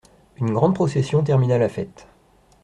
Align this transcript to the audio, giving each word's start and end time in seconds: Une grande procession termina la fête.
Une 0.37 0.51
grande 0.51 0.73
procession 0.73 1.23
termina 1.23 1.59
la 1.59 1.69
fête. 1.69 2.07